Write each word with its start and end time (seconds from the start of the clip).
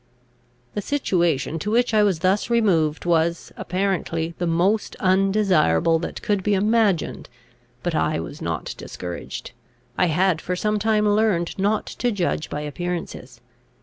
]The 0.73 0.81
situation 0.81 1.59
to 1.59 1.69
which 1.69 1.93
I 1.93 2.01
was 2.01 2.21
thus 2.21 2.49
removed 2.49 3.05
was, 3.05 3.51
apparently, 3.55 4.33
the 4.39 4.47
most 4.47 4.95
undesirable 4.99 5.99
that 5.99 6.23
could 6.23 6.41
be 6.41 6.55
imagined 6.55 7.29
but 7.83 7.93
I 7.93 8.19
was 8.19 8.41
not 8.41 8.73
discouraged; 8.79 9.51
I 9.99 10.07
had 10.07 10.41
for 10.41 10.55
some 10.55 10.79
time 10.79 11.07
learned 11.07 11.59
not 11.59 11.85
to 11.85 12.11
judge 12.11 12.49
by 12.49 12.61
appearances. 12.61 13.41